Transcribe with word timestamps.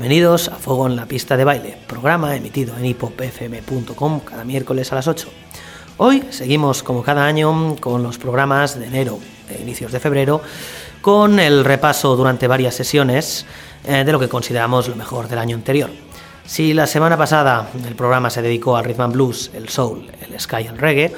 Bienvenidos 0.00 0.48
a 0.48 0.54
Fuego 0.54 0.86
en 0.86 0.96
la 0.96 1.04
pista 1.04 1.36
de 1.36 1.44
baile, 1.44 1.76
programa 1.86 2.34
emitido 2.34 2.74
en 2.74 2.86
hipopfm.com 2.86 4.20
cada 4.20 4.44
miércoles 4.44 4.90
a 4.90 4.94
las 4.94 5.06
8. 5.06 5.28
Hoy 5.98 6.24
seguimos 6.30 6.82
como 6.82 7.02
cada 7.02 7.26
año 7.26 7.76
con 7.80 8.02
los 8.02 8.16
programas 8.16 8.78
de 8.78 8.86
enero 8.86 9.18
e 9.50 9.60
inicios 9.60 9.92
de 9.92 10.00
febrero 10.00 10.40
con 11.02 11.38
el 11.38 11.66
repaso 11.66 12.16
durante 12.16 12.46
varias 12.46 12.76
sesiones 12.76 13.44
eh, 13.84 14.02
de 14.02 14.10
lo 14.10 14.18
que 14.18 14.30
consideramos 14.30 14.88
lo 14.88 14.96
mejor 14.96 15.28
del 15.28 15.38
año 15.38 15.54
anterior. 15.54 15.90
Si 16.46 16.72
la 16.72 16.86
semana 16.86 17.18
pasada 17.18 17.68
el 17.86 17.94
programa 17.94 18.30
se 18.30 18.40
dedicó 18.40 18.78
al 18.78 18.86
rhythm 18.86 19.02
and 19.02 19.12
blues, 19.12 19.50
el 19.52 19.68
soul, 19.68 20.10
el 20.26 20.40
sky 20.40 20.66
el 20.66 20.78
reggae, 20.78 21.12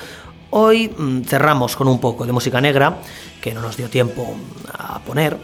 hoy 0.50 0.88
mm, 0.88 1.22
cerramos 1.22 1.76
con 1.76 1.86
un 1.86 2.00
poco 2.00 2.26
de 2.26 2.32
música 2.32 2.60
negra 2.60 2.96
que 3.40 3.54
no 3.54 3.60
nos 3.60 3.76
dio 3.76 3.88
tiempo 3.88 4.34
a 4.72 4.98
poner 4.98 5.38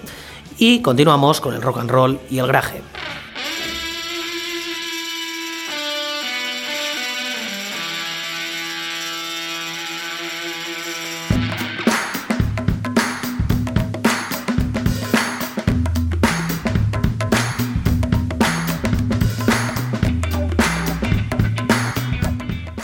y 0.58 0.82
continuamos 0.82 1.40
con 1.40 1.54
el 1.54 1.62
rock 1.62 1.78
and 1.78 1.90
roll 1.90 2.18
y 2.28 2.40
el 2.40 2.48
graje. 2.48 2.82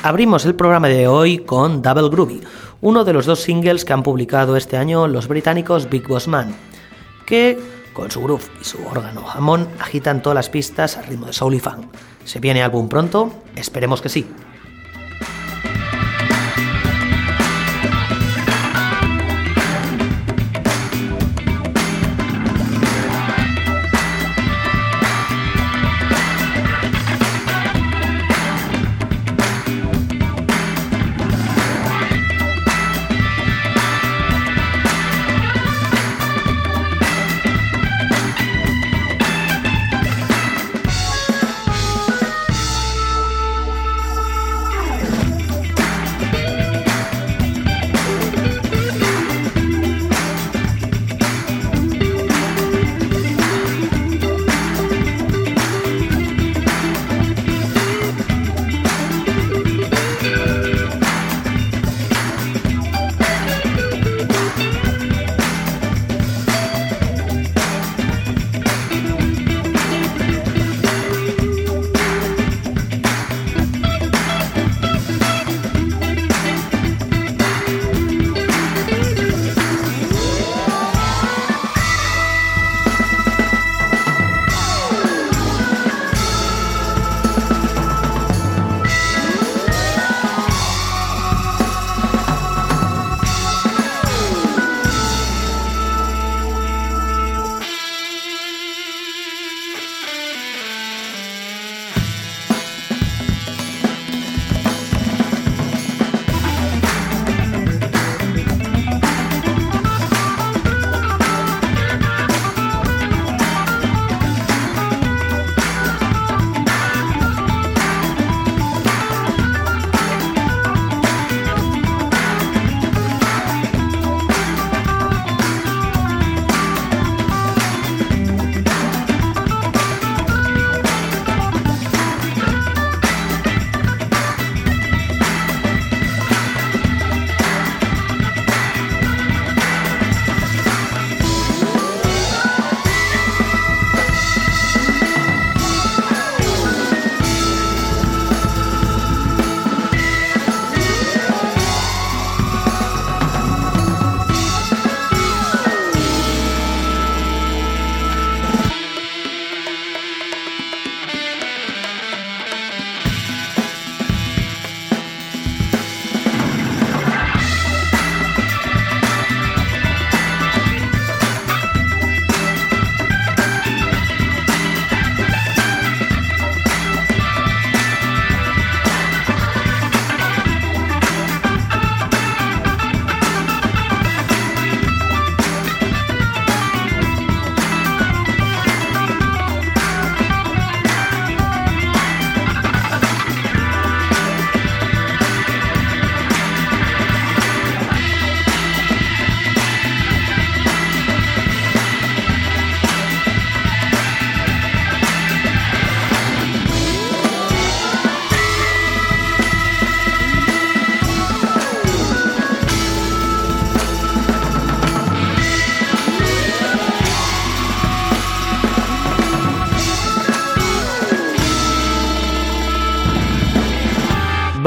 Abrimos 0.05 0.45
el 0.45 0.55
programa 0.55 0.89
de 0.89 1.09
hoy 1.09 1.39
con 1.39 1.81
Double 1.81 2.11
Groovy, 2.11 2.43
uno 2.83 3.05
de 3.05 3.15
los 3.15 3.25
dos 3.25 3.41
singles 3.41 3.87
que 3.87 3.95
han 3.95 4.03
publicado 4.03 4.55
este 4.55 4.77
año 4.77 5.09
los 5.09 5.29
británicos 5.29 5.89
Big 5.89 6.07
Boss 6.07 6.29
Man 6.29 6.55
que 7.27 7.59
con 7.95 8.11
su 8.11 8.21
groove 8.21 8.45
y 8.61 8.65
su 8.65 8.87
órgano 8.87 9.25
jamón 9.25 9.67
agitan 9.81 10.21
todas 10.21 10.35
las 10.35 10.51
pistas 10.51 10.99
al 10.99 11.07
ritmo 11.07 11.25
de 11.25 11.33
soul 11.33 11.55
y 11.55 11.59
funk. 11.59 11.87
¿Se 12.27 12.39
viene 12.39 12.63
álbum 12.63 12.91
pronto? 12.91 13.33
Esperemos 13.57 14.03
que 14.03 14.11
sí. 14.11 14.27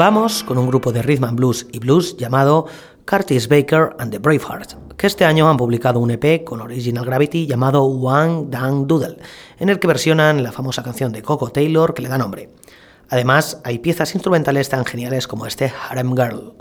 Con 0.08 0.56
un 0.56 0.66
grupo 0.66 0.90
de 0.90 1.02
rhythm 1.02 1.24
and 1.24 1.36
blues 1.36 1.66
y 1.70 1.80
blues 1.80 2.16
llamado 2.16 2.64
Curtis 3.04 3.46
Baker 3.46 3.94
and 3.98 4.10
the 4.10 4.18
Braveheart, 4.18 4.96
que 4.96 5.06
este 5.06 5.26
año 5.26 5.50
han 5.50 5.58
publicado 5.58 6.00
un 6.00 6.10
EP 6.10 6.44
con 6.44 6.62
Original 6.62 7.04
Gravity 7.04 7.46
llamado 7.46 7.84
One 7.84 8.46
Dang 8.48 8.86
Doodle, 8.86 9.18
en 9.58 9.68
el 9.68 9.78
que 9.78 9.86
versionan 9.86 10.42
la 10.42 10.50
famosa 10.50 10.82
canción 10.82 11.12
de 11.12 11.20
Coco 11.20 11.50
Taylor 11.50 11.92
que 11.92 12.00
le 12.00 12.08
da 12.08 12.16
nombre. 12.16 12.48
Además, 13.10 13.60
hay 13.64 13.80
piezas 13.80 14.14
instrumentales 14.14 14.70
tan 14.70 14.86
geniales 14.86 15.28
como 15.28 15.44
este 15.44 15.70
Harem 15.90 16.14
Girl. 16.16 16.54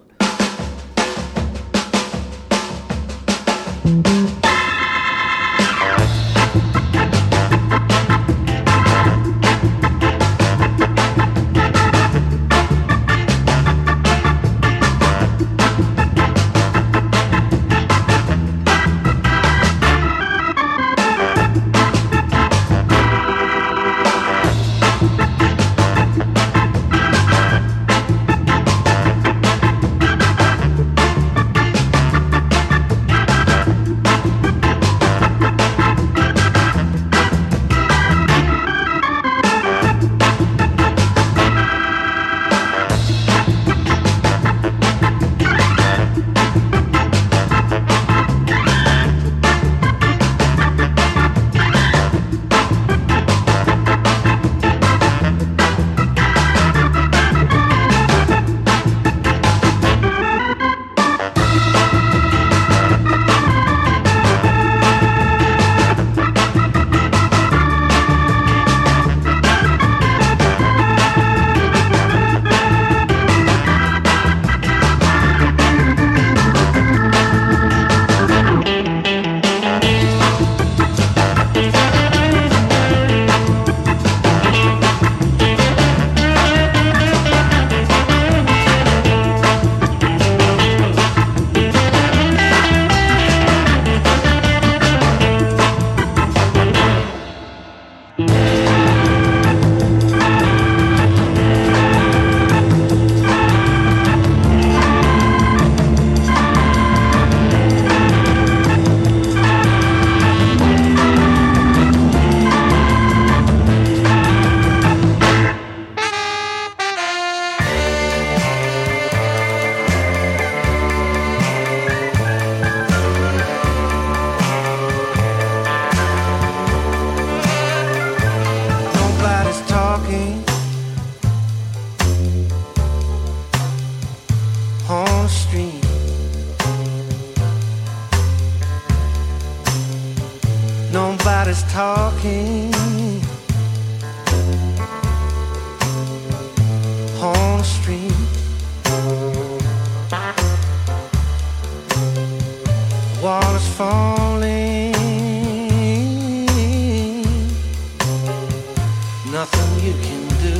Nothing 159.37 159.71
you 159.85 159.93
can 160.01 160.23
do. 160.45 160.55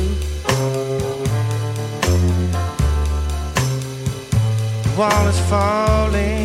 Wall 4.96 5.26
is 5.26 5.40
falling. 5.50 6.37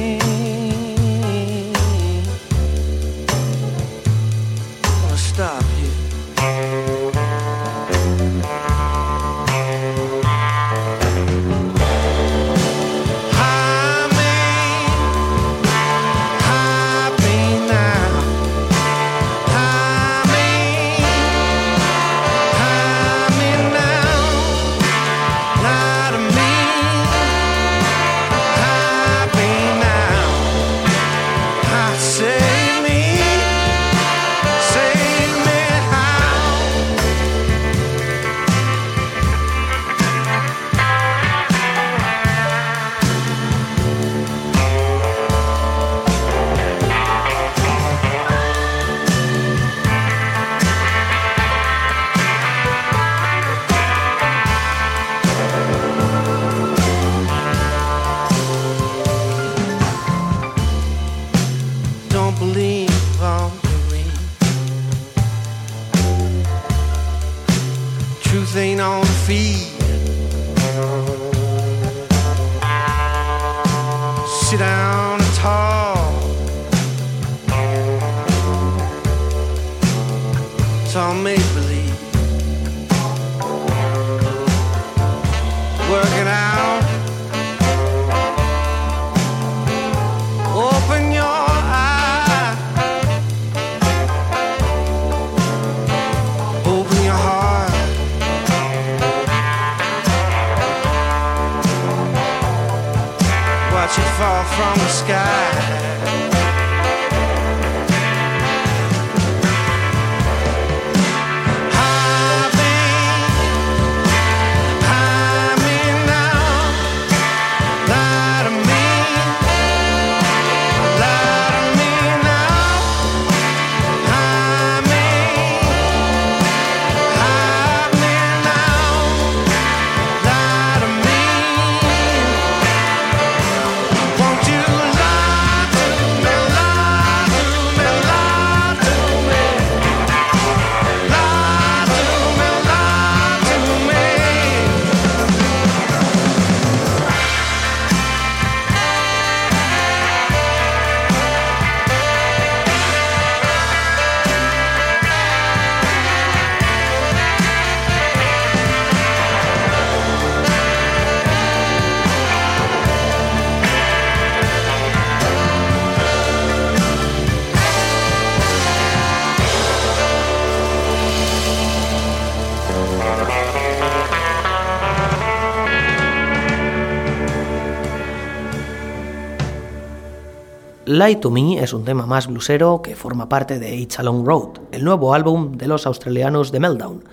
Lie 181.05 181.17
to 181.17 181.29
Me 181.29 181.61
es 181.61 181.73
un 181.73 181.83
tema 181.83 182.05
más 182.05 182.27
blusero 182.27 182.81
que 182.81 182.95
forma 182.95 183.27
parte 183.27 183.59
de 183.59 183.75
It's 183.75 183.99
a 183.99 184.03
Long 184.03 184.25
Road, 184.25 184.59
el 184.71 184.85
nuevo 184.85 185.13
álbum 185.13 185.57
de 185.57 185.67
los 185.67 185.85
australianos 185.85 186.53
de 186.53 186.61
Meltdown, 186.61 187.03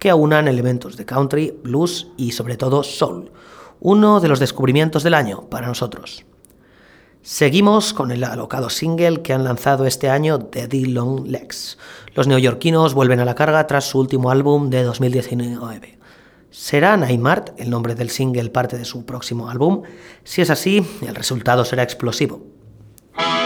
que 0.00 0.10
aunan 0.10 0.48
elementos 0.48 0.96
de 0.96 1.04
country, 1.04 1.56
blues 1.62 2.08
y 2.16 2.32
sobre 2.32 2.56
todo 2.56 2.82
soul, 2.82 3.30
uno 3.78 4.18
de 4.18 4.26
los 4.26 4.40
descubrimientos 4.40 5.04
del 5.04 5.14
año 5.14 5.48
para 5.48 5.68
nosotros. 5.68 6.24
Seguimos 7.22 7.92
con 7.92 8.10
el 8.10 8.24
alocado 8.24 8.68
single 8.68 9.22
que 9.22 9.32
han 9.32 9.44
lanzado 9.44 9.86
este 9.86 10.10
año 10.10 10.38
Daddy 10.38 10.86
Long 10.86 11.28
Legs. 11.28 11.78
Los 12.14 12.26
neoyorquinos 12.26 12.94
vuelven 12.94 13.20
a 13.20 13.24
la 13.24 13.36
carga 13.36 13.64
tras 13.68 13.84
su 13.84 14.00
último 14.00 14.30
álbum 14.30 14.70
de 14.70 14.82
2019. 14.82 16.00
¿Será 16.50 16.96
Nightmare 16.96 17.52
el 17.58 17.70
nombre 17.70 17.94
del 17.94 18.10
single 18.10 18.50
parte 18.50 18.76
de 18.76 18.84
su 18.84 19.04
próximo 19.04 19.48
álbum? 19.48 19.82
Si 20.24 20.42
es 20.42 20.50
así, 20.50 20.84
el 21.06 21.14
resultado 21.14 21.64
será 21.64 21.84
explosivo. 21.84 22.55
Bye. 23.16 23.45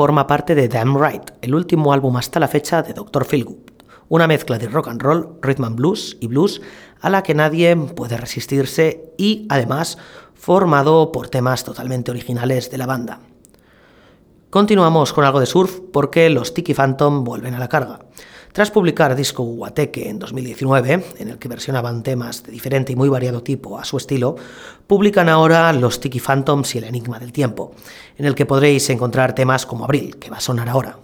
Forma 0.00 0.26
parte 0.26 0.54
de 0.54 0.66
Damn 0.66 0.98
Right, 0.98 1.30
el 1.42 1.54
último 1.54 1.92
álbum 1.92 2.16
hasta 2.16 2.40
la 2.40 2.48
fecha 2.48 2.80
de 2.80 2.94
Dr. 2.94 3.26
Feelgood, 3.26 3.70
una 4.08 4.26
mezcla 4.26 4.56
de 4.56 4.66
rock 4.66 4.88
and 4.88 5.02
roll, 5.02 5.36
rhythm 5.42 5.64
and 5.64 5.76
blues 5.76 6.16
y 6.20 6.26
blues 6.26 6.62
a 7.02 7.10
la 7.10 7.22
que 7.22 7.34
nadie 7.34 7.76
puede 7.76 8.16
resistirse 8.16 9.12
y 9.18 9.46
además 9.50 9.98
formado 10.32 11.12
por 11.12 11.28
temas 11.28 11.64
totalmente 11.64 12.10
originales 12.10 12.70
de 12.70 12.78
la 12.78 12.86
banda. 12.86 13.20
Continuamos 14.48 15.12
con 15.12 15.26
algo 15.26 15.38
de 15.38 15.44
surf 15.44 15.80
porque 15.92 16.30
los 16.30 16.54
Tiki 16.54 16.72
Phantom 16.72 17.22
vuelven 17.22 17.52
a 17.52 17.58
la 17.58 17.68
carga. 17.68 17.98
Tras 18.52 18.72
publicar 18.72 19.14
disco 19.14 19.44
Guateque 19.44 20.08
en 20.08 20.18
2019, 20.18 21.04
en 21.18 21.28
el 21.28 21.38
que 21.38 21.48
versionaban 21.48 22.02
temas 22.02 22.42
de 22.42 22.50
diferente 22.50 22.92
y 22.92 22.96
muy 22.96 23.08
variado 23.08 23.44
tipo 23.44 23.78
a 23.78 23.84
su 23.84 23.96
estilo, 23.96 24.34
publican 24.88 25.28
ahora 25.28 25.72
Los 25.72 26.00
Tiki 26.00 26.18
Phantoms 26.18 26.74
y 26.74 26.78
el 26.78 26.84
Enigma 26.84 27.20
del 27.20 27.32
Tiempo, 27.32 27.72
en 28.18 28.26
el 28.26 28.34
que 28.34 28.46
podréis 28.46 28.90
encontrar 28.90 29.36
temas 29.36 29.66
como 29.66 29.84
Abril, 29.84 30.16
que 30.16 30.30
va 30.30 30.38
a 30.38 30.40
sonar 30.40 30.68
ahora. 30.68 30.98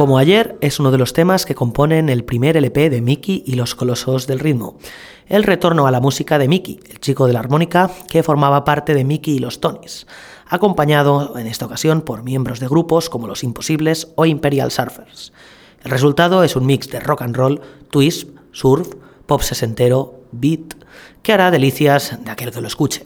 Como 0.00 0.16
ayer 0.16 0.56
es 0.62 0.80
uno 0.80 0.90
de 0.90 0.96
los 0.96 1.12
temas 1.12 1.44
que 1.44 1.54
componen 1.54 2.08
el 2.08 2.24
primer 2.24 2.56
LP 2.56 2.88
de 2.88 3.02
Mickey 3.02 3.44
y 3.46 3.52
los 3.52 3.74
Colosos 3.74 4.26
del 4.26 4.38
Ritmo. 4.38 4.78
El 5.26 5.42
retorno 5.42 5.86
a 5.86 5.90
la 5.90 6.00
música 6.00 6.38
de 6.38 6.48
Mickey, 6.48 6.80
el 6.88 7.00
chico 7.00 7.26
de 7.26 7.34
la 7.34 7.40
armónica 7.40 7.90
que 8.08 8.22
formaba 8.22 8.64
parte 8.64 8.94
de 8.94 9.04
Mickey 9.04 9.36
y 9.36 9.38
los 9.40 9.60
Tonys, 9.60 10.06
acompañado 10.48 11.36
en 11.36 11.46
esta 11.46 11.66
ocasión 11.66 12.00
por 12.00 12.22
miembros 12.22 12.60
de 12.60 12.68
grupos 12.68 13.10
como 13.10 13.26
Los 13.26 13.44
Imposibles 13.44 14.08
o 14.14 14.24
Imperial 14.24 14.70
Surfers. 14.70 15.34
El 15.84 15.90
resultado 15.90 16.44
es 16.44 16.56
un 16.56 16.64
mix 16.64 16.88
de 16.88 17.00
rock 17.00 17.20
and 17.20 17.36
roll, 17.36 17.60
twist, 17.90 18.30
surf, 18.52 18.88
pop 19.26 19.42
sesentero, 19.42 20.22
beat, 20.32 20.76
que 21.22 21.34
hará 21.34 21.50
delicias 21.50 22.24
de 22.24 22.30
aquel 22.30 22.52
que 22.52 22.62
lo 22.62 22.68
escuche. 22.68 23.04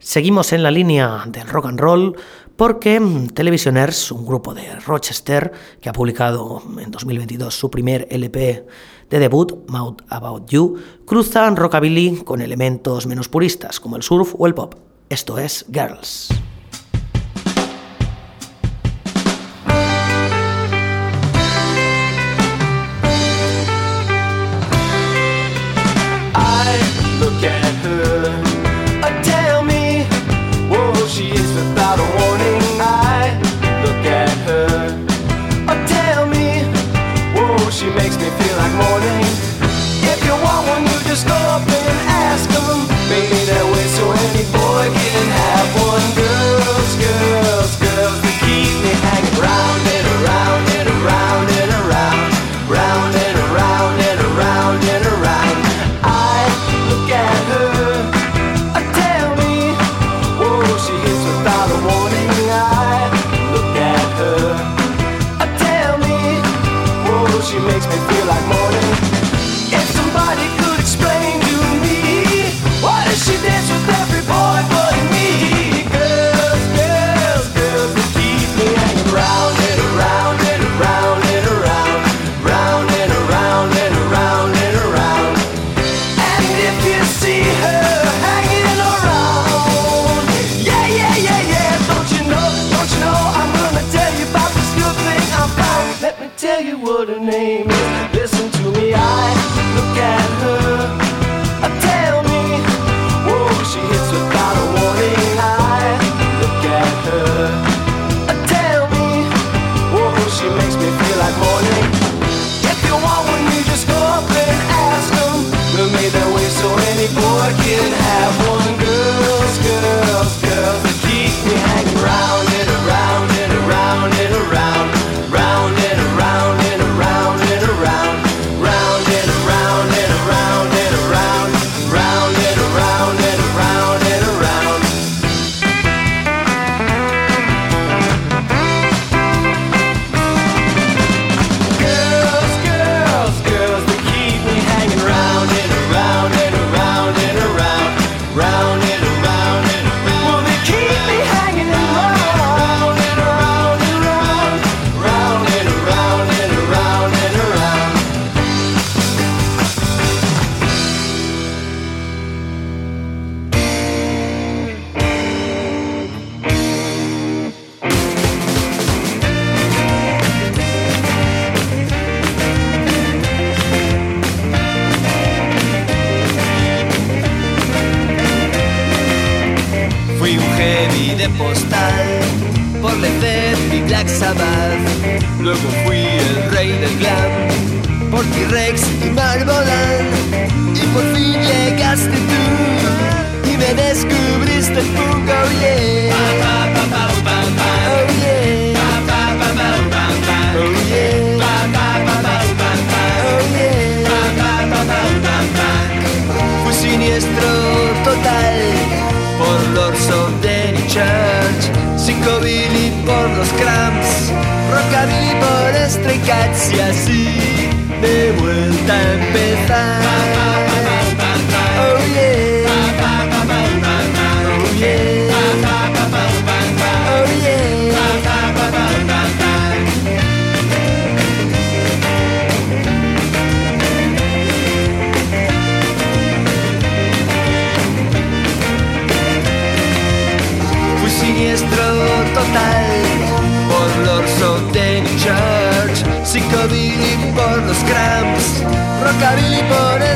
Seguimos 0.00 0.52
en 0.52 0.62
la 0.62 0.70
línea 0.70 1.22
del 1.28 1.48
rock 1.48 1.64
and 1.64 1.80
roll 1.80 2.16
porque 2.56 3.00
mm, 3.00 3.28
Televisioners, 3.28 4.12
un 4.12 4.26
grupo 4.26 4.54
de 4.54 4.74
Rochester 4.80 5.52
que 5.80 5.88
ha 5.88 5.92
publicado 5.92 6.62
en 6.78 6.90
2022 6.90 7.54
su 7.54 7.70
primer 7.70 8.06
LP 8.10 8.66
de 9.10 9.18
debut, 9.18 9.68
Mouth 9.68 10.02
About 10.08 10.48
You, 10.50 10.76
cruzan 11.04 11.56
rockabilly 11.56 12.22
con 12.24 12.40
elementos 12.40 13.06
menos 13.06 13.28
puristas 13.28 13.80
como 13.80 13.96
el 13.96 14.02
surf 14.02 14.34
o 14.38 14.46
el 14.46 14.54
pop. 14.54 14.74
Esto 15.08 15.38
es 15.38 15.66
Girls. 15.72 16.28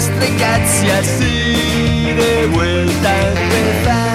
Y 0.00 0.90
así 0.90 2.12
de 2.12 2.46
vuelta 2.54 3.10
a 3.10 3.28
empezar. 3.30 4.07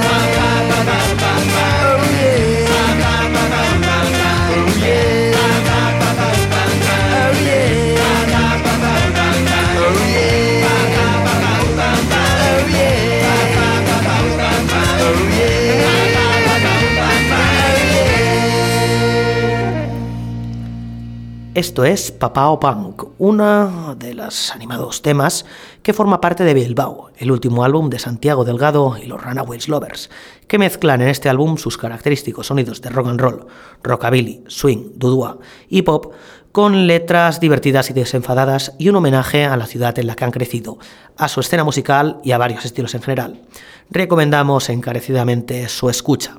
Esto 21.55 21.85
es 21.85 22.11
Papao 22.11 22.59
Punk, 22.59 23.03
uno 23.19 23.93
de 23.93 24.15
los 24.15 24.51
animados 24.55 25.03
temas 25.03 25.45
que 25.83 25.93
forma 25.93 26.19
parte 26.19 26.43
de 26.43 26.55
Bilbao, 26.55 27.11
el 27.15 27.31
último 27.31 27.63
álbum 27.63 27.91
de 27.91 27.99
Santiago 27.99 28.43
Delgado 28.43 28.97
y 28.97 29.05
los 29.05 29.23
Runaways 29.23 29.67
Lovers, 29.67 30.09
que 30.47 30.57
mezclan 30.57 31.03
en 31.03 31.09
este 31.09 31.29
álbum 31.29 31.57
sus 31.57 31.77
característicos 31.77 32.47
sonidos 32.47 32.81
de 32.81 32.89
rock 32.89 33.07
and 33.07 33.21
roll, 33.21 33.45
rockabilly, 33.83 34.43
swing, 34.47 34.93
dudua 34.95 35.37
y 35.69 35.83
pop, 35.83 36.13
con 36.51 36.87
letras 36.87 37.39
divertidas 37.39 37.91
y 37.91 37.93
desenfadadas 37.93 38.73
y 38.79 38.89
un 38.89 38.95
homenaje 38.95 39.45
a 39.45 39.55
la 39.55 39.67
ciudad 39.67 39.97
en 39.99 40.07
la 40.07 40.15
que 40.15 40.25
han 40.25 40.31
crecido, 40.31 40.79
a 41.17 41.27
su 41.27 41.39
escena 41.39 41.63
musical 41.63 42.19
y 42.23 42.31
a 42.31 42.39
varios 42.39 42.65
estilos 42.65 42.95
en 42.95 43.03
general. 43.03 43.43
Recomendamos 43.91 44.69
encarecidamente 44.69 45.69
su 45.69 45.87
escucha. 45.87 46.35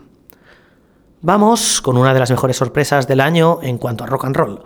Vamos 1.27 1.81
con 1.81 1.97
una 1.97 2.13
de 2.13 2.21
las 2.21 2.31
mejores 2.31 2.57
sorpresas 2.57 3.09
del 3.09 3.21
año 3.21 3.61
en 3.63 3.79
cuanto 3.79 4.05
a 4.05 4.07
rock 4.07 4.27
and 4.27 4.37
roll. 4.37 4.63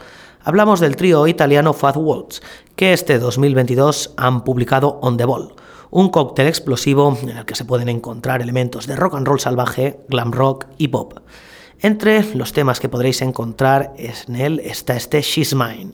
Hablamos 0.49 0.81
del 0.81 0.97
trío 0.97 1.27
italiano 1.27 1.75
Fat 1.75 1.99
Waltz, 1.99 2.41
que 2.75 2.95
este 2.95 3.19
2022 3.19 4.15
han 4.17 4.45
publicado 4.45 4.99
On 5.03 5.19
the 5.19 5.27
Ball, 5.27 5.53
un 5.91 6.09
cóctel 6.09 6.47
explosivo 6.47 7.19
en 7.21 7.29
el 7.29 7.45
que 7.45 7.55
se 7.55 7.67
pueden 7.67 7.91
encontrar 7.91 8.41
elementos 8.41 8.87
de 8.87 8.97
rock 8.97 9.17
and 9.17 9.27
roll 9.27 9.41
salvaje, 9.41 10.01
glam 10.09 10.33
rock 10.33 10.65
y 10.79 10.89
pop. 10.89 11.19
Entre 11.81 12.35
los 12.35 12.55
temas 12.55 12.81
que 12.81 12.89
podréis 12.89 13.21
encontrar 13.21 13.93
en 13.99 14.37
él 14.37 14.61
está 14.65 14.97
este 14.97 15.21
She's 15.21 15.55
Mine. 15.55 15.93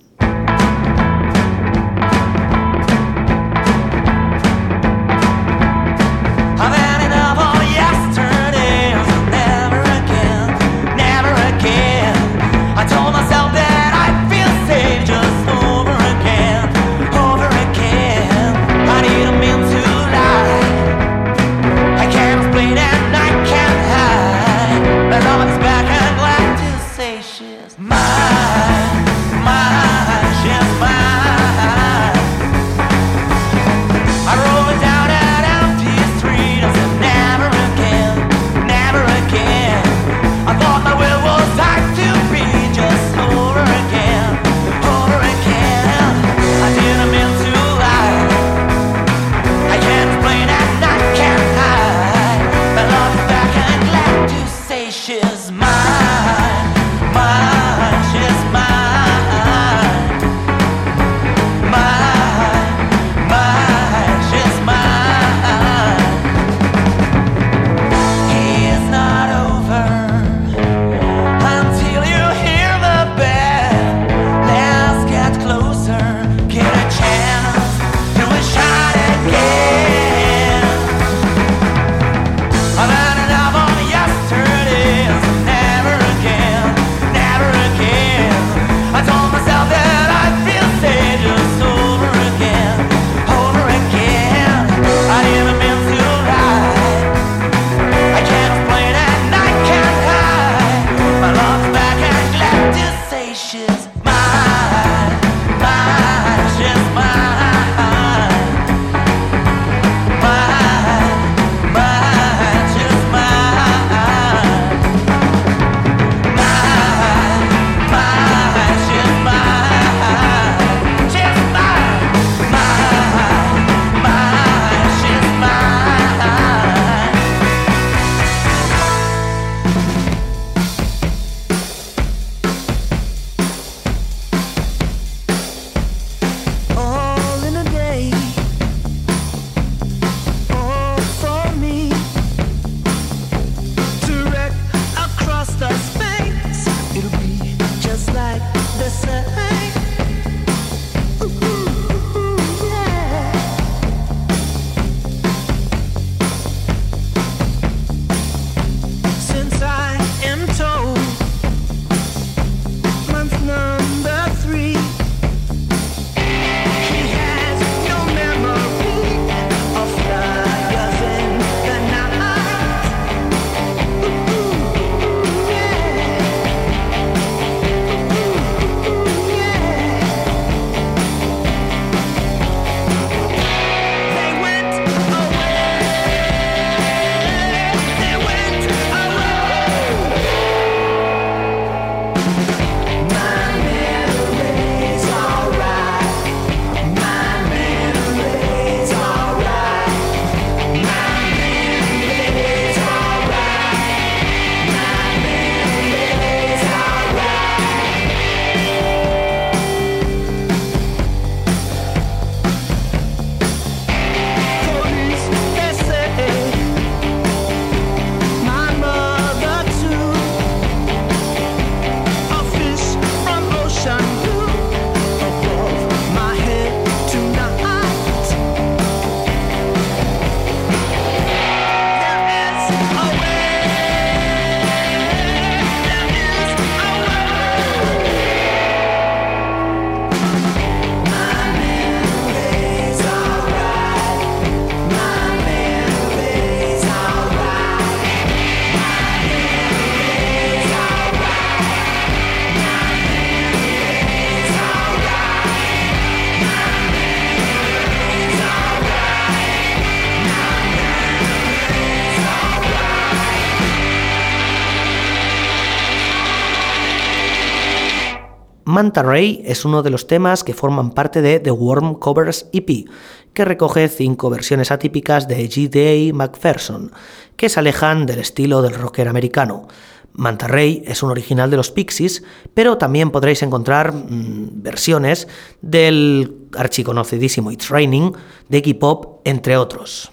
Manta 268.85 269.03
Ray 269.03 269.40
es 269.47 269.64
uno 269.64 269.83
de 269.83 269.88
los 269.88 270.07
temas 270.07 270.44
que 270.44 270.53
forman 270.53 270.90
parte 270.90 271.23
de 271.23 271.40
The 271.40 271.51
Worm 271.51 271.94
Covers 271.94 272.51
EP, 272.53 272.87
que 273.33 273.44
recoge 273.47 273.88
cinco 273.88 274.29
versiones 274.29 274.70
atípicas 274.70 275.27
de 275.27 275.49
G.D.A. 275.49 276.12
McPherson, 276.12 276.92
que 277.35 277.49
se 277.49 277.61
alejan 277.61 278.05
del 278.05 278.18
estilo 278.18 278.61
del 278.61 278.75
rocker 278.75 279.09
americano. 279.09 279.68
Manta 280.12 280.49
Ray 280.49 280.83
es 280.85 281.03
un 281.03 281.11
original 281.11 281.51
de 281.51 281.57
los 281.57 281.70
Pixies, 281.70 282.25
pero 282.53 282.77
también 282.77 283.11
podréis 283.11 283.42
encontrar 283.42 283.94
mm, 283.94 284.62
versiones 284.62 285.29
del 285.62 286.49
archiconocidísimo 286.55 287.53
It's 287.53 287.70
Raining, 287.70 288.12
de 288.51 288.59
Iggy 288.59 288.75
Pop, 288.75 289.23
entre 289.25 289.57
otros. 289.57 290.12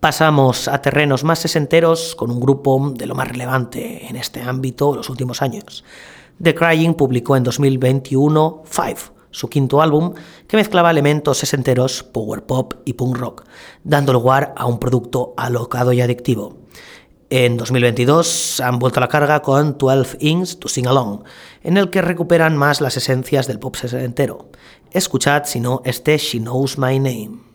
Pasamos 0.00 0.68
a 0.68 0.80
terrenos 0.80 1.22
más 1.22 1.40
sesenteros 1.40 2.14
con 2.14 2.30
un 2.30 2.40
grupo 2.40 2.94
de 2.96 3.04
lo 3.04 3.14
más 3.14 3.28
relevante 3.28 4.06
en 4.06 4.16
este 4.16 4.40
ámbito 4.40 4.92
en 4.92 4.96
los 4.96 5.10
últimos 5.10 5.42
años. 5.42 5.84
The 6.42 6.54
Crying 6.54 6.94
publicó 6.94 7.36
en 7.36 7.44
2021 7.44 8.62
Five, 8.64 8.96
su 9.30 9.48
quinto 9.48 9.80
álbum, 9.80 10.14
que 10.46 10.56
mezclaba 10.56 10.90
elementos 10.90 11.38
sesenteros, 11.38 12.02
power 12.02 12.44
pop 12.44 12.74
y 12.84 12.94
punk 12.94 13.16
rock, 13.16 13.44
dando 13.82 14.12
lugar 14.12 14.54
a 14.56 14.66
un 14.66 14.78
producto 14.78 15.34
alocado 15.36 15.92
y 15.92 16.00
adictivo. 16.00 16.58
En 17.30 17.56
2022 17.56 18.60
han 18.60 18.78
vuelto 18.78 19.00
a 19.00 19.02
la 19.02 19.08
carga 19.08 19.42
con 19.42 19.76
12 19.78 20.18
Inks 20.20 20.60
to 20.60 20.68
Sing 20.68 20.86
Along, 20.86 21.24
en 21.62 21.76
el 21.76 21.90
que 21.90 22.02
recuperan 22.02 22.56
más 22.56 22.80
las 22.80 22.96
esencias 22.96 23.46
del 23.46 23.58
pop 23.58 23.76
sesentero. 23.76 24.50
Escuchad, 24.90 25.44
si 25.44 25.58
no, 25.58 25.82
este 25.84 26.16
She 26.18 26.38
Knows 26.38 26.78
My 26.78 26.98
Name. 26.98 27.54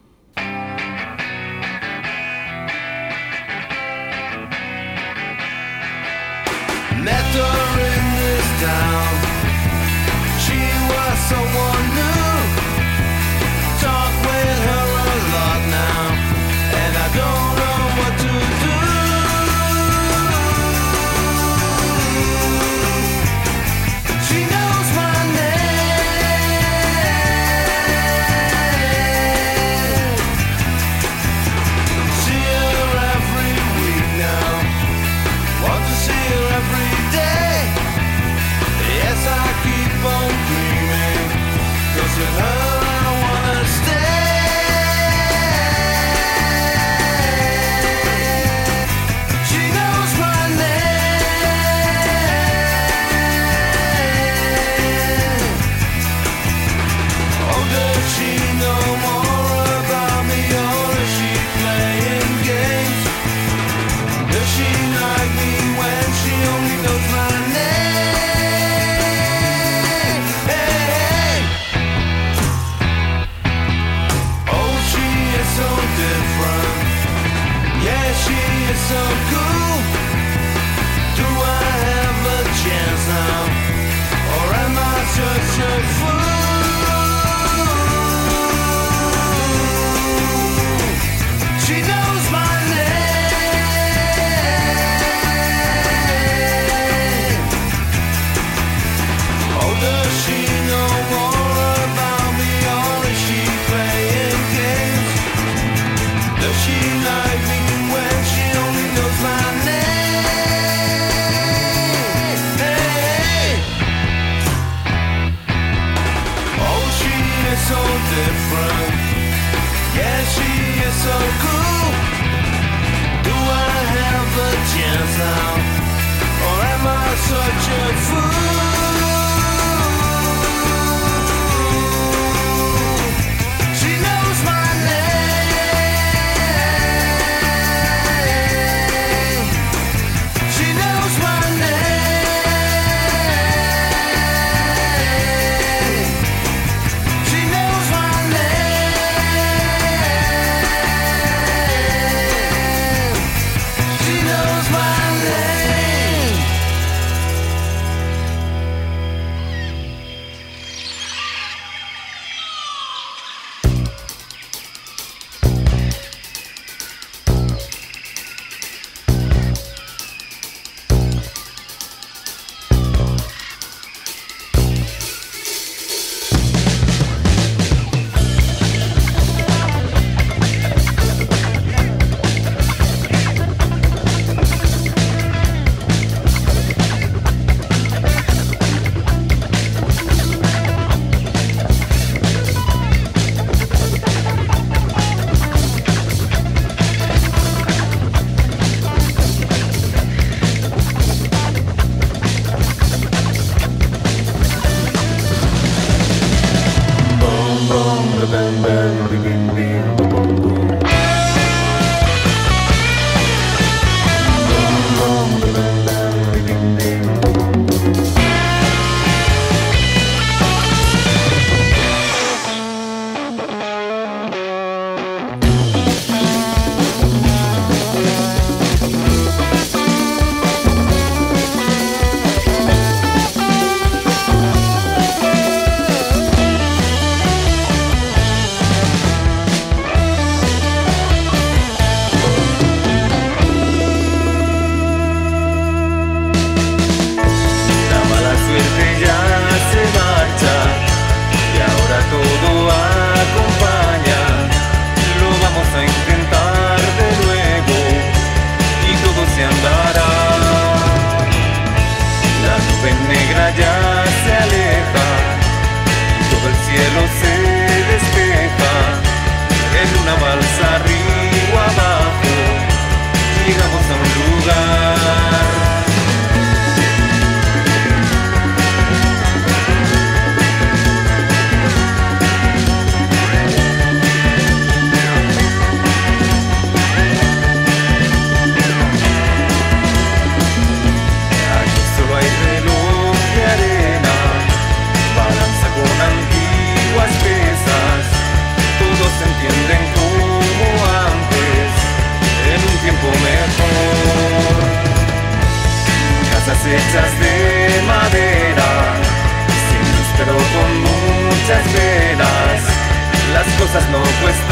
Cosas 313.71 313.87
no 313.91 313.99
cuestan 314.19 314.48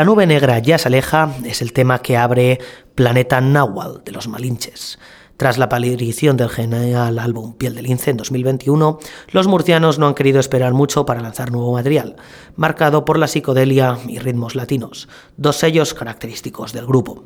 La 0.00 0.06
nube 0.06 0.26
negra 0.26 0.58
ya 0.60 0.78
se 0.78 0.88
aleja 0.88 1.34
es 1.44 1.60
el 1.60 1.74
tema 1.74 2.00
que 2.00 2.16
abre 2.16 2.58
Planeta 2.94 3.38
Nahual 3.42 4.00
de 4.02 4.12
los 4.12 4.28
Malinches. 4.28 4.98
Tras 5.36 5.58
la 5.58 5.66
aparición 5.66 6.38
del 6.38 6.48
genial 6.48 7.18
álbum 7.18 7.52
Piel 7.52 7.74
de 7.74 7.82
Lince 7.82 8.10
en 8.10 8.16
2021, 8.16 8.98
los 9.32 9.46
murcianos 9.46 9.98
no 9.98 10.06
han 10.06 10.14
querido 10.14 10.40
esperar 10.40 10.72
mucho 10.72 11.04
para 11.04 11.20
lanzar 11.20 11.52
nuevo 11.52 11.74
material, 11.74 12.16
marcado 12.56 13.04
por 13.04 13.18
la 13.18 13.28
psicodelia 13.28 13.98
y 14.08 14.20
ritmos 14.20 14.54
latinos, 14.54 15.06
dos 15.36 15.56
sellos 15.56 15.92
característicos 15.92 16.72
del 16.72 16.86
grupo. 16.86 17.22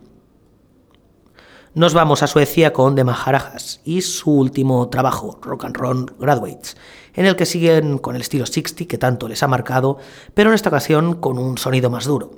Nos 1.74 1.92
vamos 1.92 2.22
a 2.22 2.28
Suecia 2.28 2.72
con 2.72 2.94
The 2.94 3.02
Maharajas 3.02 3.80
y 3.84 4.02
su 4.02 4.30
último 4.30 4.88
trabajo, 4.90 5.40
Rock 5.42 5.64
and 5.64 5.76
Roll 5.76 6.14
Graduates, 6.20 6.76
en 7.14 7.26
el 7.26 7.34
que 7.34 7.46
siguen 7.46 7.98
con 7.98 8.14
el 8.14 8.20
estilo 8.20 8.46
60 8.46 8.84
que 8.84 8.96
tanto 8.96 9.26
les 9.26 9.42
ha 9.42 9.48
marcado, 9.48 9.98
pero 10.34 10.50
en 10.50 10.54
esta 10.54 10.68
ocasión 10.68 11.14
con 11.14 11.36
un 11.36 11.58
sonido 11.58 11.90
más 11.90 12.04
duro. 12.04 12.30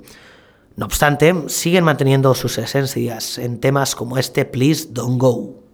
No 0.75 0.87
obstante, 0.87 1.35
siguen 1.49 1.83
manteniendo 1.83 2.33
sus 2.33 2.57
esencias 2.57 3.37
en 3.37 3.59
temas 3.59 3.93
como 3.93 4.17
este 4.17 4.43
Please 4.43 4.87
Don't 4.89 5.21
Go. 5.21 5.66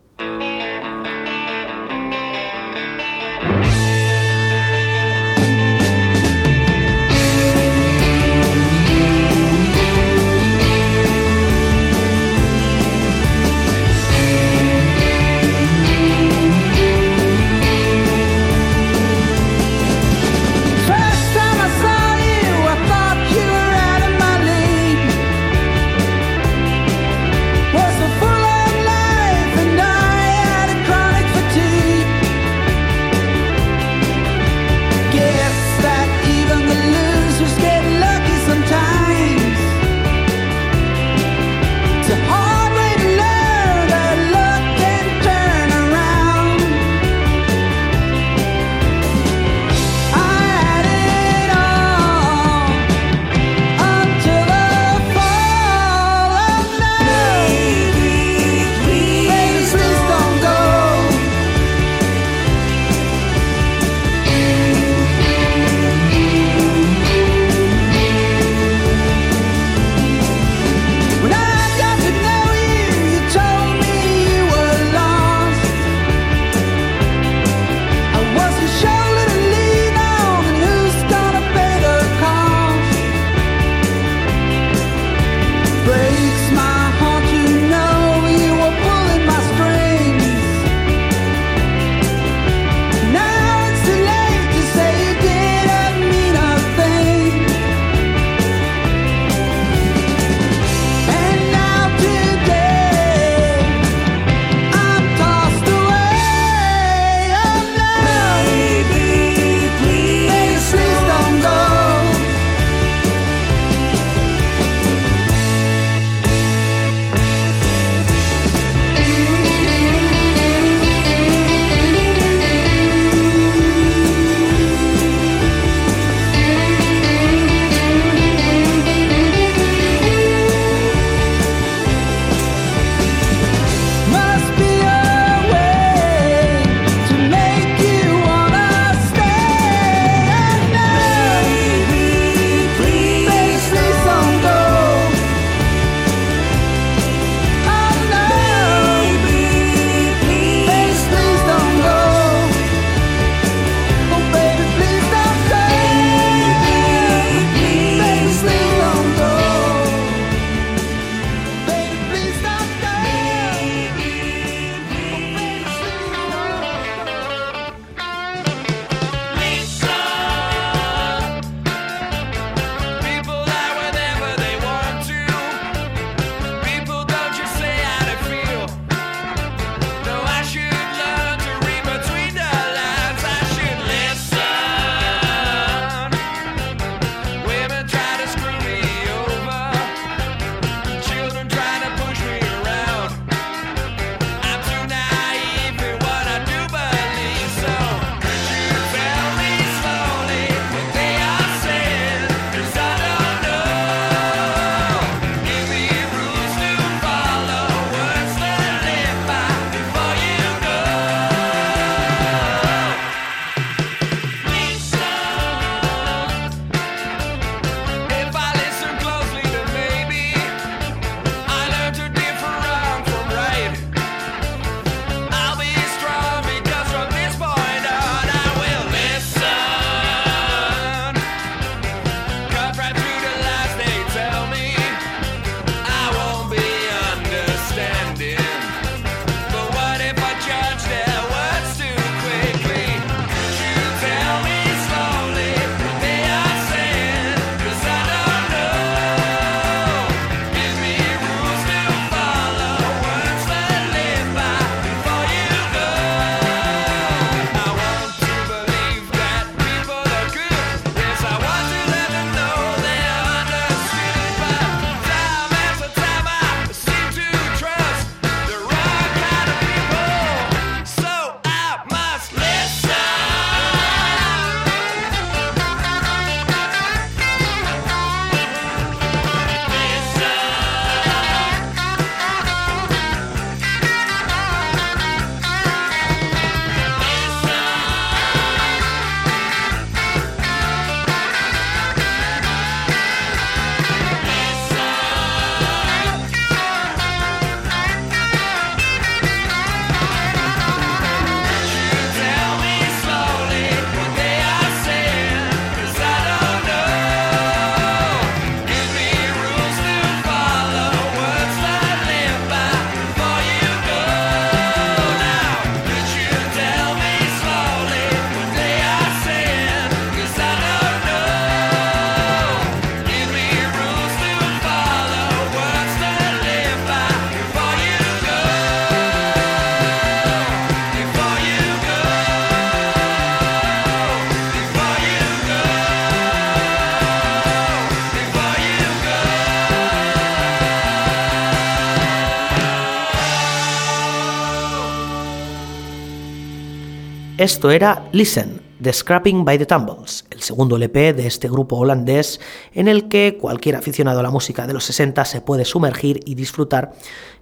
Esto 347.44 347.72
era 347.72 348.08
Listen, 348.14 348.62
The 348.82 348.94
Scrapping 348.94 349.44
by 349.44 349.58
the 349.58 349.66
Tumbles, 349.66 350.24
el 350.30 350.40
segundo 350.40 350.78
LP 350.78 351.12
de 351.12 351.28
este 351.28 351.50
grupo 351.50 351.76
holandés 351.76 352.40
en 352.72 352.88
el 352.88 353.10
que 353.10 353.38
cualquier 353.38 353.76
aficionado 353.76 354.22
a 354.22 354.24
la 354.24 354.32
música 354.32 354.66
de 354.66 354.72
los 354.72 354.86
60 354.86 355.26
se 355.26 355.42
puede 355.42 355.66
sumergir 355.66 356.22
y 356.26 356.36
disfrutar, 356.36 356.94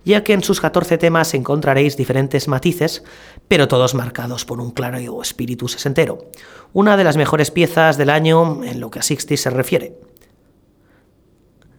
ya 0.03 0.23
que 0.23 0.33
en 0.33 0.41
sus 0.41 0.59
14 0.59 0.97
temas 0.97 1.35
encontraréis 1.35 1.97
diferentes 1.97 2.47
matices, 2.47 3.03
pero 3.47 3.67
todos 3.67 3.93
marcados 3.93 4.43
por 4.43 4.59
un 4.59 4.71
claro 4.71 5.21
espíritu 5.21 5.67
sesentero. 5.67 6.31
Una 6.73 6.97
de 6.97 7.03
las 7.03 7.15
mejores 7.15 7.51
piezas 7.51 7.95
del 7.95 8.09
año 8.09 8.63
en 8.63 8.79
lo 8.79 8.89
que 8.89 8.97
a 8.97 9.03
60 9.03 9.37
se 9.37 9.49
refiere. 9.51 9.99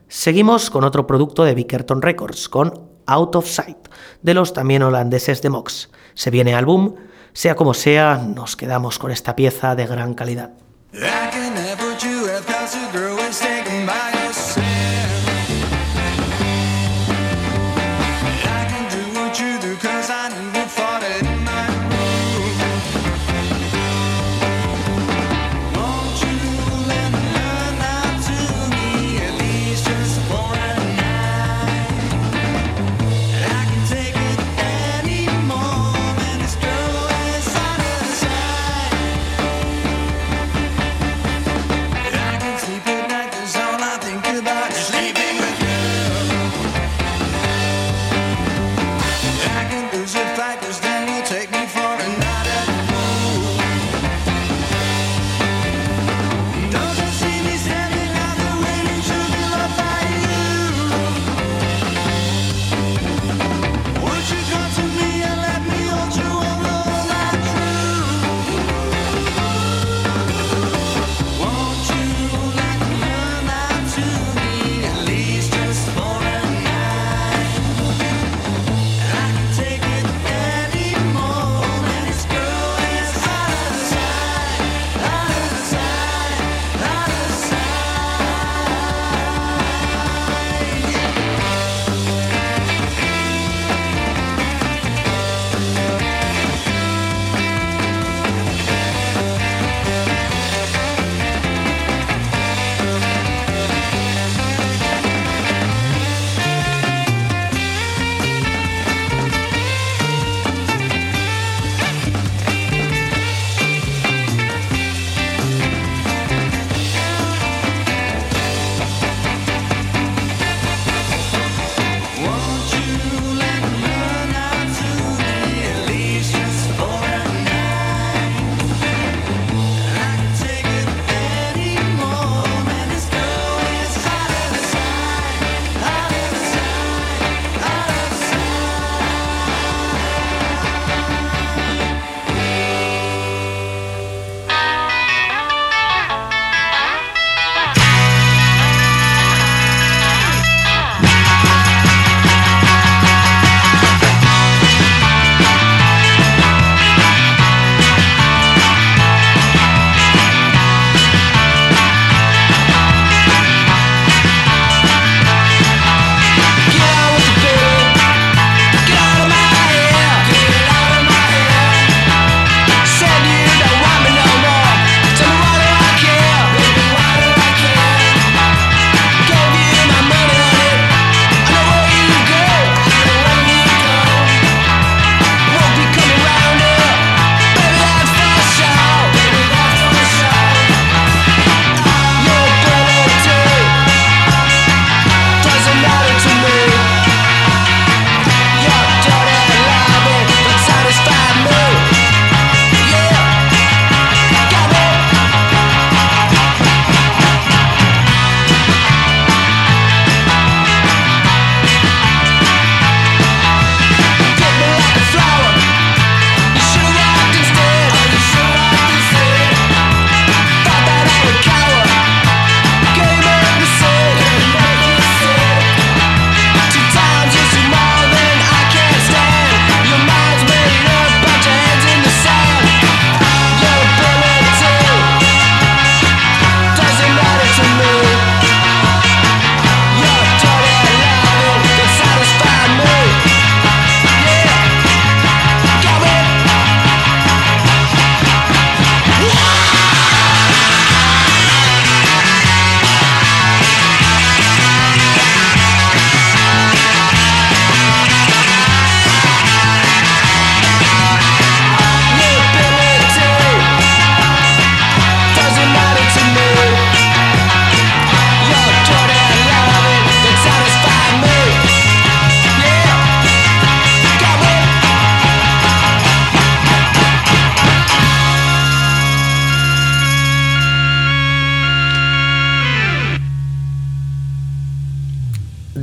Seguimos 0.07 0.71
con 0.71 0.85
otro 0.85 1.09
producto 1.09 1.43
de 1.43 1.57
Bickerton 1.57 2.01
Records, 2.01 2.49
con 2.49 2.89
Out 3.05 3.35
of 3.35 3.49
Sight, 3.49 3.89
de 4.23 4.35
los 4.35 4.53
también 4.53 4.85
holandeses 4.85 5.43
de 5.43 5.51
Mox. 5.51 5.91
Se 6.15 6.31
viene 6.31 6.55
álbum, 6.55 6.95
sea 7.33 7.55
como 7.55 7.75
sea, 7.75 8.17
nos 8.17 8.57
quedamos 8.57 8.99
con 8.99 9.11
esta 9.11 9.35
pieza 9.37 9.75
de 9.75 9.87
gran 9.87 10.15
calidad. 10.15 10.51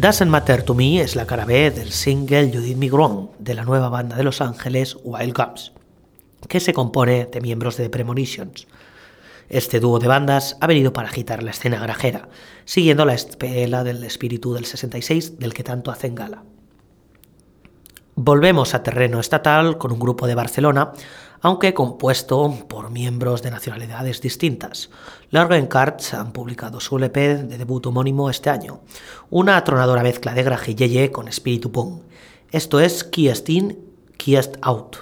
Doesn't 0.09 0.27
Matter 0.27 0.63
to 0.63 0.73
Me 0.73 1.01
es 1.01 1.15
la 1.15 1.27
cara 1.27 1.45
B 1.45 1.69
del 1.69 1.91
single 1.91 2.49
Judith 2.51 2.77
Migron 2.77 3.29
de 3.37 3.53
la 3.53 3.63
nueva 3.63 3.89
banda 3.89 4.15
de 4.15 4.23
Los 4.23 4.41
Ángeles 4.41 4.97
Wild 5.03 5.37
Gums, 5.37 5.71
que 6.47 6.59
se 6.59 6.73
compone 6.73 7.27
de 7.27 7.41
miembros 7.41 7.77
de 7.77 7.91
Premonitions. 7.91 8.65
Este 9.49 9.79
dúo 9.79 9.99
de 9.99 10.07
bandas 10.07 10.57
ha 10.61 10.65
venido 10.65 10.93
para 10.93 11.09
agitar 11.09 11.43
la 11.43 11.51
escena 11.51 11.79
grajera, 11.79 12.27
siguiendo 12.65 13.05
la 13.05 13.13
estela 13.13 13.83
del 13.83 14.03
espíritu 14.03 14.55
del 14.55 14.65
66 14.65 15.37
del 15.37 15.53
que 15.53 15.63
tanto 15.63 15.91
hacen 15.91 16.15
gala. 16.15 16.43
Volvemos 18.15 18.73
a 18.73 18.81
terreno 18.81 19.19
estatal 19.19 19.77
con 19.77 19.91
un 19.91 19.99
grupo 19.99 20.25
de 20.25 20.33
Barcelona 20.33 20.91
aunque 21.41 21.73
compuesto 21.73 22.55
por 22.67 22.89
miembros 22.89 23.41
de 23.41 23.51
nacionalidades 23.51 24.21
distintas. 24.21 24.89
Largen 25.31 25.67
Cards 25.67 26.13
han 26.13 26.31
publicado 26.31 26.79
su 26.79 26.97
LP 26.97 27.43
de 27.43 27.57
debut 27.57 27.85
homónimo 27.85 28.29
este 28.29 28.49
año, 28.49 28.81
una 29.29 29.57
atronadora 29.57 30.03
mezcla 30.03 30.33
de 30.33 30.43
grajilleye 30.43 31.11
con 31.11 31.27
espíritu 31.27 31.71
punk. 31.71 32.03
Esto 32.51 32.79
es 32.79 33.03
Kiestin, 33.03 33.77
Kiest 34.17 34.57
Out. 34.61 34.97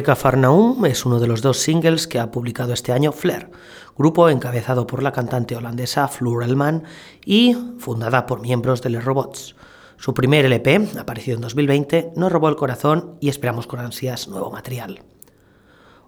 de 0.00 0.04
Cafarnaum 0.04 0.86
es 0.86 1.04
uno 1.04 1.20
de 1.20 1.26
los 1.26 1.42
dos 1.42 1.58
singles 1.58 2.06
que 2.06 2.18
ha 2.18 2.30
publicado 2.30 2.72
este 2.72 2.90
año 2.90 3.12
Flair, 3.12 3.50
grupo 3.98 4.30
encabezado 4.30 4.86
por 4.86 5.02
la 5.02 5.12
cantante 5.12 5.56
holandesa 5.56 6.08
Fleur 6.08 6.42
Elman 6.42 6.84
y 7.22 7.54
fundada 7.78 8.24
por 8.24 8.40
miembros 8.40 8.80
de 8.80 8.88
Les 8.88 9.04
Robots. 9.04 9.56
Su 9.98 10.14
primer 10.14 10.46
LP, 10.46 10.88
aparecido 10.98 11.34
en 11.34 11.42
2020, 11.42 12.12
nos 12.16 12.32
robó 12.32 12.48
el 12.48 12.56
corazón 12.56 13.18
y 13.20 13.28
esperamos 13.28 13.66
con 13.66 13.78
ansias 13.78 14.26
nuevo 14.26 14.50
material. 14.50 15.02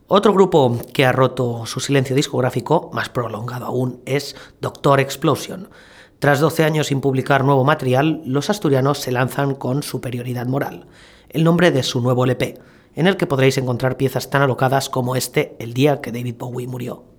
Otro 0.07 0.33
grupo 0.33 0.79
que 0.95 1.05
ha 1.05 1.13
roto 1.13 1.67
su 1.67 1.79
silencio 1.81 2.17
discográfico, 2.17 2.89
más 2.95 3.11
prolongado 3.11 3.67
aún, 3.67 4.01
es 4.07 4.37
Doctor 4.63 5.01
Explosion. 5.01 5.69
Tras 6.19 6.41
12 6.41 6.65
años 6.65 6.87
sin 6.87 7.03
publicar 7.03 7.45
nuevo 7.45 7.65
material, 7.65 8.23
los 8.25 8.49
asturianos 8.49 9.01
se 9.01 9.13
lanzan 9.13 9.55
con 9.55 9.83
superioridad 9.83 10.47
moral, 10.47 10.87
el 11.29 11.45
nombre 11.45 11.71
de 11.71 11.83
su 11.83 12.01
nuevo 12.01 12.25
LP, 12.25 12.59
en 12.95 13.07
el 13.07 13.17
que 13.17 13.27
podréis 13.27 13.59
encontrar 13.59 13.97
piezas 13.97 14.31
tan 14.31 14.43
alocadas 14.43 14.89
como 14.89 15.17
este 15.17 15.57
el 15.59 15.75
día 15.75 16.01
que 16.01 16.13
David 16.13 16.37
Bowie 16.39 16.67
murió. 16.67 17.12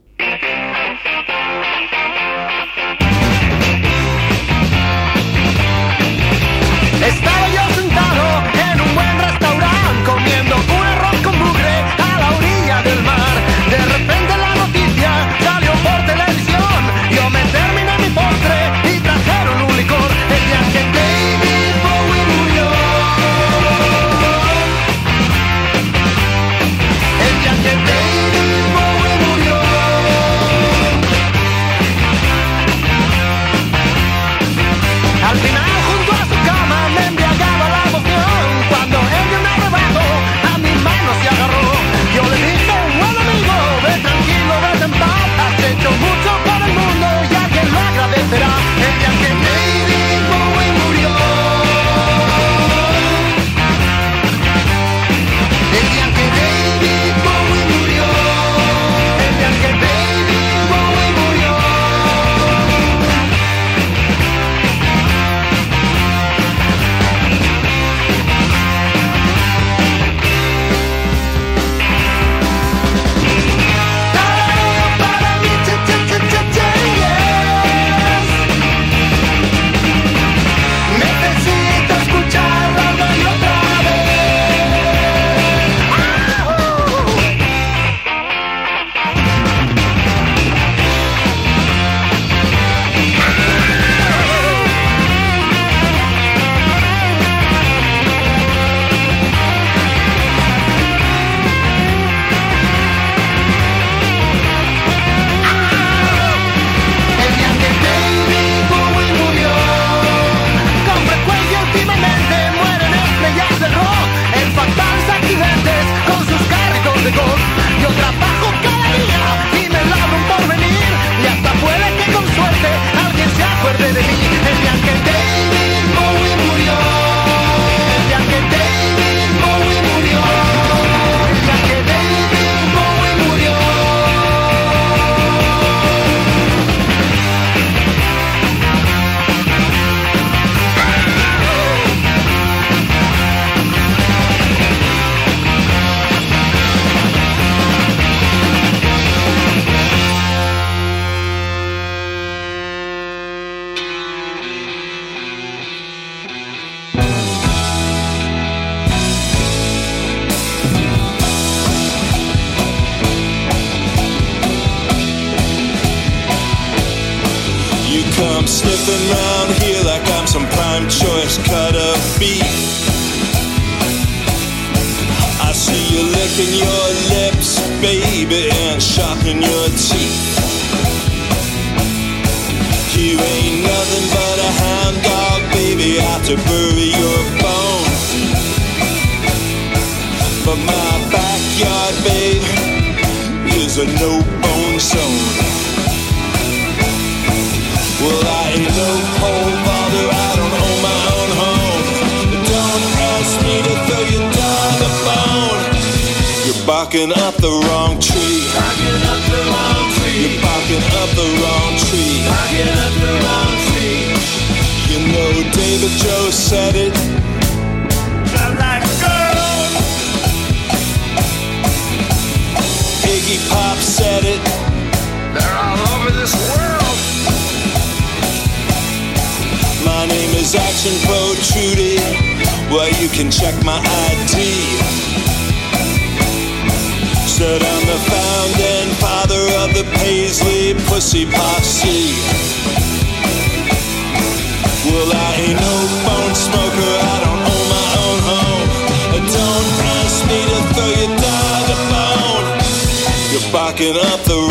tarde 123.78 123.94
de 123.94 124.13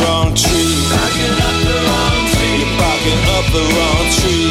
wrong 0.02 0.34
tree. 0.34 0.74
Barking 0.90 1.36
up 1.46 1.56
the 1.66 1.74
wrong 1.86 2.18
tree. 2.32 2.56
You're 2.60 2.74
barking 2.78 3.22
up 3.36 3.46
the 3.54 3.62
wrong 3.74 4.06
tree. 4.16 4.41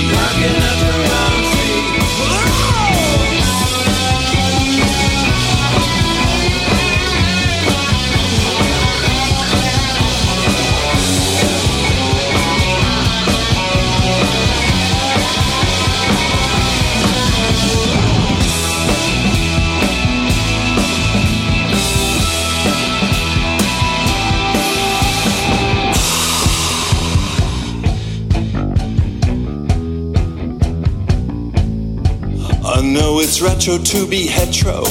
It's 33.32 33.42
retro 33.42 33.78
to 33.78 34.06
be 34.06 34.28
hetero 34.28 34.84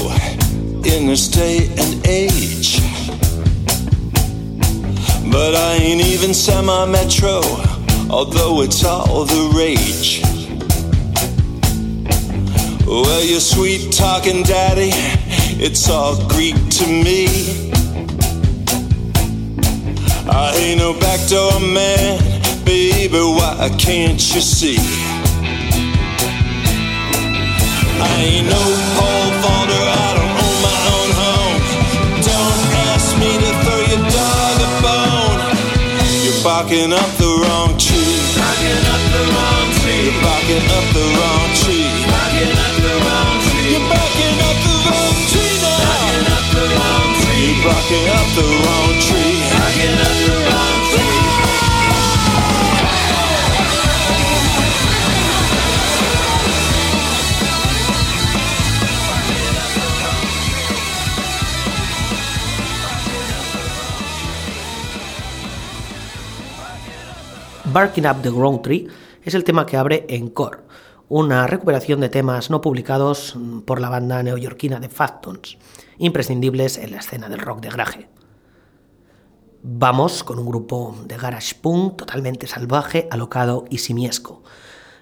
in 0.97 1.07
this 1.07 1.29
day 1.29 1.69
and 1.77 2.07
age. 2.07 2.81
But 5.31 5.55
I 5.55 5.77
ain't 5.79 6.01
even 6.01 6.33
semi 6.33 6.87
metro, 6.87 7.43
although 8.09 8.63
it's 8.63 8.83
all 8.83 9.27
the 9.27 9.53
rage. 9.55 10.23
Well, 12.87 13.23
your 13.23 13.41
sweet 13.41 13.93
talking 13.93 14.43
daddy, 14.43 14.93
it's 15.63 15.91
all 15.91 16.17
Greek 16.27 16.57
to 16.79 16.87
me. 16.87 17.27
I 20.31 20.55
ain't 20.57 20.79
no 20.79 20.99
backdoor 20.99 21.61
man, 21.61 22.65
baby, 22.65 23.19
why 23.19 23.71
can't 23.79 24.35
you 24.35 24.41
see? 24.41 25.00
Barking 36.71 36.93
up 36.93 37.11
the 37.19 37.27
wrong 37.27 37.77
tree. 37.79 37.99
Barking 38.39 38.87
up 38.87 39.03
the 39.11 39.23
wrong 39.35 39.67
tree. 39.81 40.07
You're 40.07 40.23
barking 40.23 40.67
up 40.71 40.87
the 40.95 41.05
wrong 41.19 41.49
tree. 41.59 41.83
You're 41.83 42.07
barking 42.07 42.55
up 42.63 42.75
the 42.79 42.95
wrong 43.03 43.35
tree. 43.43 43.71
You're 43.75 43.89
barking 43.91 44.39
up 44.47 44.59
the 44.63 44.75
wrong 44.87 45.17
tree 45.31 45.57
now. 45.59 45.83
Barking 45.91 46.31
up 46.31 46.47
the 46.55 46.65
wrong 46.79 47.11
tree. 47.21 47.43
You're 47.43 47.65
barking 47.67 48.07
up 48.19 48.29
the 48.39 48.47
wrong 48.63 48.91
tree. 49.01 49.20
Barking 67.73 68.07
Up 68.07 68.21
the 68.23 68.31
Wrong 68.31 68.63
Tree 68.63 68.89
es 69.23 69.35
el 69.35 69.45
tema 69.45 69.65
que 69.65 69.77
abre 69.77 70.05
Encore, 70.09 70.63
una 71.09 71.47
recuperación 71.47 72.01
de 72.01 72.09
temas 72.09 72.51
no 72.51 72.61
publicados 72.61 73.37
por 73.65 73.81
la 73.81 73.89
banda 73.89 74.25
neoyorquina 74.25 74.81
de 74.81 74.89
Factons, 74.89 75.57
imprescindibles 75.99 76.79
en 76.79 76.91
la 76.91 76.99
escena 76.99 77.29
del 77.29 77.39
rock 77.39 77.61
de 77.61 77.69
garaje. 77.69 78.09
Vamos 79.63 80.25
con 80.25 80.41
un 80.41 80.47
grupo 80.47 80.97
de 81.07 81.17
garage 81.17 81.55
punk 81.61 81.99
totalmente 81.99 82.49
salvaje, 82.49 83.07
alocado 83.09 83.65
y 83.71 83.79
simiesco. 83.79 84.43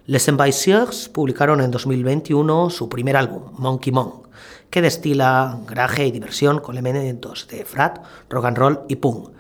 Les 0.05 0.29
Envahisseurs 0.29 1.09
publicaron 1.09 1.63
en 1.63 1.71
2021 1.71 2.69
su 2.69 2.91
primer 2.91 3.17
álbum, 3.17 3.45
Monkey 3.57 3.95
Monk, 3.95 4.27
que 4.69 4.83
destila 4.83 5.59
garaje 5.67 6.07
y 6.07 6.11
diversión 6.11 6.61
con 6.61 6.77
elementos 6.77 7.49
de 7.49 7.65
frat, 7.65 8.05
rock 8.29 8.45
and 8.45 8.59
roll 8.59 8.81
y 8.89 8.97
punk. 8.97 9.38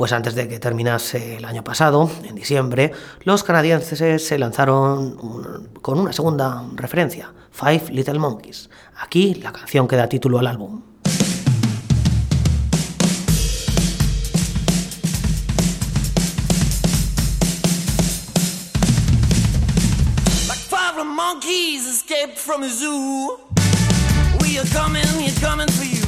Pues 0.00 0.12
antes 0.14 0.34
de 0.34 0.48
que 0.48 0.58
terminase 0.58 1.36
el 1.36 1.44
año 1.44 1.62
pasado, 1.62 2.10
en 2.24 2.34
diciembre, 2.34 2.90
los 3.24 3.44
canadienses 3.44 4.24
se 4.24 4.38
lanzaron 4.38 5.68
con 5.82 5.98
una 5.98 6.14
segunda 6.14 6.64
referencia, 6.74 7.34
Five 7.50 7.90
Little 7.90 8.18
Monkeys. 8.18 8.70
Aquí 8.98 9.34
la 9.34 9.52
canción 9.52 9.86
que 9.86 9.96
da 9.96 10.08
título 10.08 10.38
al 10.38 10.46
álbum. 10.46 10.80
We 24.40 24.58
are 24.58 24.66
coming, 24.72 25.04
coming 25.42 25.68
for 25.68 25.84
you. 25.84 26.06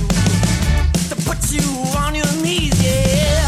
To 1.11 1.16
put 1.26 1.53
you 1.53 1.61
on 1.99 2.14
your 2.14 2.32
knees, 2.40 2.72
yeah. 2.82 3.41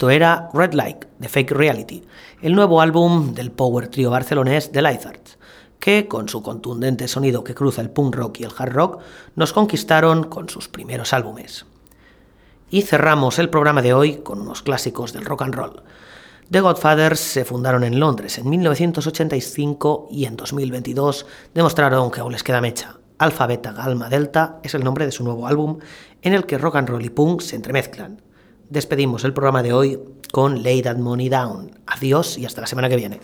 Esto 0.00 0.08
era 0.08 0.48
Red 0.54 0.72
Light 0.72 1.04
de 1.18 1.28
Fake 1.28 1.50
Reality, 1.50 2.02
el 2.40 2.54
nuevo 2.54 2.80
álbum 2.80 3.34
del 3.34 3.52
power 3.52 3.88
trio 3.88 4.08
barcelonés 4.08 4.72
The 4.72 4.80
Lizards, 4.80 5.36
que 5.78 6.08
con 6.08 6.26
su 6.26 6.42
contundente 6.42 7.06
sonido 7.06 7.44
que 7.44 7.54
cruza 7.54 7.82
el 7.82 7.90
punk 7.90 8.14
rock 8.14 8.40
y 8.40 8.44
el 8.44 8.52
hard 8.56 8.72
rock 8.72 9.02
nos 9.34 9.52
conquistaron 9.52 10.24
con 10.24 10.48
sus 10.48 10.68
primeros 10.68 11.12
álbumes. 11.12 11.66
Y 12.70 12.80
cerramos 12.80 13.38
el 13.38 13.50
programa 13.50 13.82
de 13.82 13.92
hoy 13.92 14.22
con 14.22 14.40
unos 14.40 14.62
clásicos 14.62 15.12
del 15.12 15.26
rock 15.26 15.42
and 15.42 15.54
roll. 15.54 15.82
The 16.50 16.62
Godfathers 16.62 17.20
se 17.20 17.44
fundaron 17.44 17.84
en 17.84 18.00
Londres 18.00 18.38
en 18.38 18.48
1985 18.48 20.08
y 20.10 20.24
en 20.24 20.34
2022 20.34 21.26
demostraron 21.52 22.10
que 22.10 22.20
aún 22.20 22.32
les 22.32 22.42
queda 22.42 22.62
mecha. 22.62 22.96
Alpha 23.18 23.46
Beta 23.46 23.72
Gamma 23.72 24.08
Delta 24.08 24.60
es 24.62 24.72
el 24.72 24.82
nombre 24.82 25.04
de 25.04 25.12
su 25.12 25.24
nuevo 25.24 25.46
álbum 25.46 25.78
en 26.22 26.32
el 26.32 26.46
que 26.46 26.56
rock 26.56 26.76
and 26.76 26.88
roll 26.88 27.04
y 27.04 27.10
punk 27.10 27.42
se 27.42 27.56
entremezclan. 27.56 28.29
Despedimos 28.70 29.24
el 29.24 29.32
programa 29.34 29.64
de 29.64 29.72
hoy 29.72 29.98
con 30.30 30.62
Lay 30.62 30.80
That 30.80 30.96
Money 30.96 31.28
Down. 31.28 31.72
Adiós 31.86 32.38
y 32.38 32.46
hasta 32.46 32.60
la 32.60 32.68
semana 32.68 32.88
que 32.88 32.94
viene. 32.94 33.18